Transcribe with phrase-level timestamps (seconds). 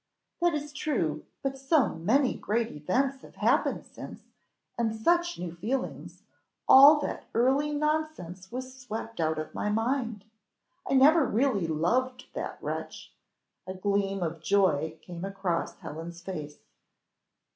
[0.41, 4.23] "That is true, but so many great events have happened since,
[4.75, 6.23] and such new feelings,
[6.67, 10.25] all that early nonsense was swept out of my mind.
[10.89, 13.13] I never really loved that wretch"
[13.67, 16.57] A gleam of joy came across Helen's face.